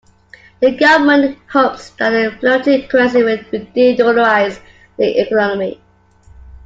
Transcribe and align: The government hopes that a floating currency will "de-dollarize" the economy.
The 0.61 0.71
government 0.71 1.37
hopes 1.51 1.91
that 1.99 2.11
a 2.11 2.31
floating 2.39 2.87
currency 2.87 3.21
will 3.21 3.37
"de-dollarize" 3.51 4.57
the 4.97 5.09
economy. 5.21 5.79